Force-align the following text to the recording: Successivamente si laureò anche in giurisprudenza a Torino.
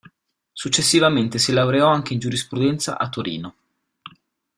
Successivamente 0.51 1.37
si 1.37 1.51
laureò 1.53 1.87
anche 1.89 2.13
in 2.13 2.19
giurisprudenza 2.19 2.97
a 2.97 3.07
Torino. 3.07 3.55